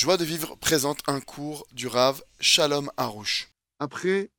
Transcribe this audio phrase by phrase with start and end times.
[0.00, 3.50] Joie de vivre présente un cours du Rav Shalom Harouche.
[3.80, 4.30] Après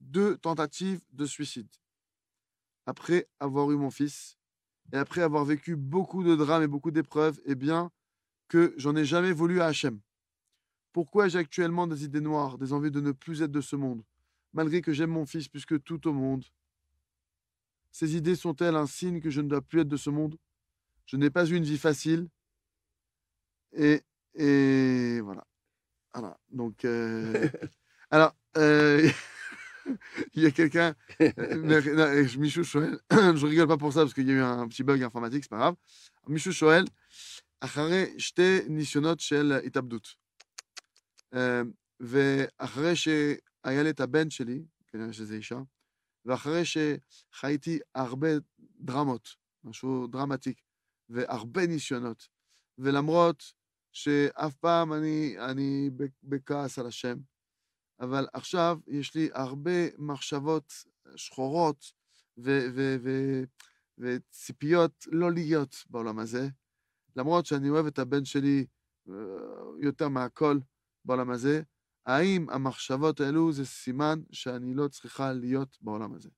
[0.00, 1.68] deux tentatives de suicide,
[2.86, 4.38] après avoir eu mon fils,
[4.90, 7.90] et après avoir vécu beaucoup de drames et beaucoup d'épreuves, eh bien,
[8.48, 10.00] que j'en ai jamais voulu à Hachem.
[10.94, 14.02] Pourquoi j'ai actuellement des idées noires, des envies de ne plus être de ce monde,
[14.54, 16.46] malgré que j'aime mon fils plus que tout au monde?
[17.90, 20.38] Ces idées sont-elles un signe que je ne dois plus être de ce monde?
[21.04, 22.30] Je n'ai pas eu une vie facile.
[23.74, 24.02] Et,
[24.35, 25.43] et voilà.
[26.13, 26.37] Voilà.
[26.49, 27.47] Donc, euh,
[28.09, 29.07] alors, euh,
[30.33, 34.31] il y a quelqu'un, euh, Michou Shoel, je rigole pas pour ça parce qu'il y
[34.31, 35.75] a eu un petit bug informatique, c'est pas grave.
[36.27, 36.85] Michou Shoel,
[37.59, 40.07] אחרי שתי ניסיונות של התאבדות.
[41.33, 41.61] אה,
[41.99, 45.59] ואחרי שהיה לי את הבן שלי, כנראה שזה אישה,
[46.25, 48.27] ואחרי שחייתי הרבה
[48.79, 50.53] דרמות, משהו דרמטי,
[51.09, 52.27] והרבה ניסיונות,
[52.77, 53.53] ולמרות
[53.92, 55.90] שאף פעם אני, אני
[56.22, 57.16] בכעס על השם,
[58.00, 60.72] אבל עכשיו יש לי הרבה מחשבות
[61.16, 61.92] שחורות
[62.38, 63.42] ו- ו- ו-
[63.98, 66.48] וציפיות לא להיות בעולם הזה,
[67.16, 68.66] למרות שאני אוהב את הבן שלי
[69.80, 70.58] יותר מהכל
[71.04, 71.62] בעולם הזה,
[72.06, 76.28] האם המחשבות האלו זה סימן שאני לא צריכה להיות בעולם הזה?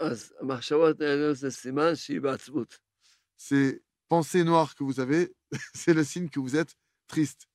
[0.00, 2.78] אז המחשבות האלו זה סימן שהיא בעצבות.
[3.38, 3.80] Ces
[4.12, 5.34] pensée noire que vous avez,
[5.74, 7.48] c'est le signe que vous êtes triste.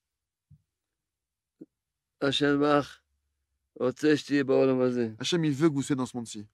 [5.20, 6.48] Hachem, il veut que vous soyez dans ce monde-ci.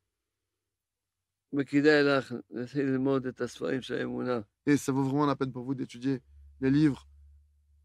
[4.66, 6.22] Et ça vaut vraiment la peine pour vous d'étudier
[6.60, 7.08] les livres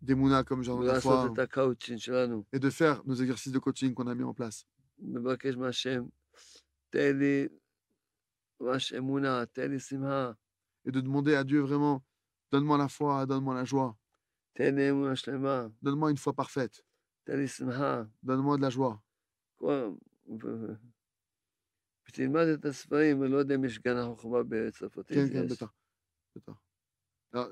[0.02, 1.00] des Mouna comme Jardin de
[2.52, 4.66] et de faire nos exercices de coaching qu'on a mis en place.
[10.84, 12.02] Et de demander à Dieu vraiment
[12.50, 13.96] Donne-moi la foi, donne-moi la joie.
[15.82, 16.84] Donne-moi une foi parfaite.
[18.22, 19.02] Donne-moi de la joie.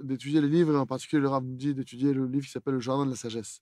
[0.03, 3.11] D'étudier les livres, en particulier le Rav d'étudier le livre qui s'appelle Le Jardin de
[3.11, 3.61] la Sagesse.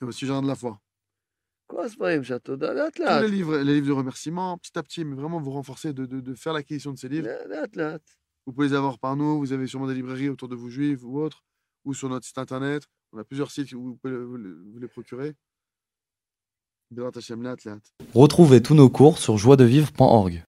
[0.00, 0.80] Et aussi le Jardin de la foi.
[2.94, 6.06] Tous les livres, les livres de remerciement, petit à petit, mais vraiment vous renforcer, de,
[6.06, 7.28] de faire l'acquisition de ces livres.
[8.48, 9.38] Vous pouvez les avoir par nous.
[9.40, 11.44] Vous avez sûrement des librairies autour de vous, juifs ou autres,
[11.84, 12.82] ou sur notre site internet.
[13.12, 15.34] On a plusieurs sites où vous pouvez vous les procurer.
[18.14, 20.46] Retrouvez tous nos cours sur joiedevivre.org.